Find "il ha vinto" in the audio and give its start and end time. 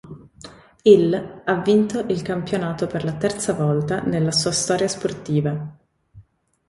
0.81-1.99